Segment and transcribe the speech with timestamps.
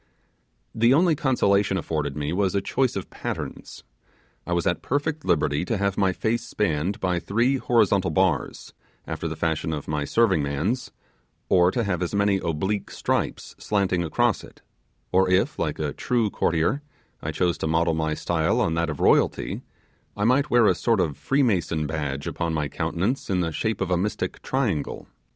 [0.73, 3.83] The only consolation afforded me was a choice of patterns:
[4.47, 8.73] I was at perfect liberty to have my face spanned by three horizontal bars,
[9.05, 10.89] after the fashion of my serving man's;
[11.49, 14.63] or to have as many oblique stripes slanting across it;
[15.11, 16.81] or if, like a true courtier,
[17.21, 19.61] I chose to model my style on that of royalty,
[20.17, 23.91] I might wear a sort of freemason badge upon my countenance in the shape of
[23.91, 25.07] a mystic triangle.